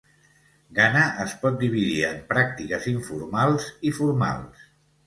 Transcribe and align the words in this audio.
Ghana 0.79 1.03
es 1.25 1.35
pot 1.43 1.59
dividir 1.65 2.01
en 2.09 2.25
pràctiques 2.35 2.91
informals 2.95 3.71
i 3.91 3.97
formals. 4.01 4.71